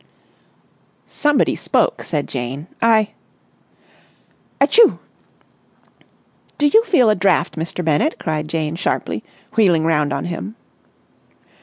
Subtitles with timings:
[1.05, 2.65] "Somebody spoke," said Jane.
[2.81, 3.11] "I...."
[4.59, 4.97] "Achoo!"
[6.57, 7.85] "Do you feel a draught, Mr.
[7.85, 9.23] Bennett?" cried Jane sharply,
[9.55, 10.55] wheeling round on him.